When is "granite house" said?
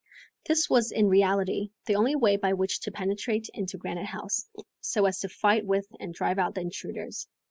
3.77-4.47